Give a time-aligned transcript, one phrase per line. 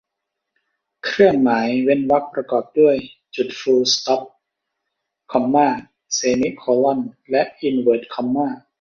[1.05, 2.95] เครื่องหมายเว้นวรรคประกอบด้วย
[3.35, 4.21] จุดฟูลสต๊อป
[5.31, 5.67] คอมม่า
[6.13, 8.47] เซมิโคล่อน และอินเวิร์ทคอมม่า